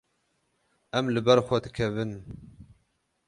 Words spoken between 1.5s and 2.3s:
dikevin.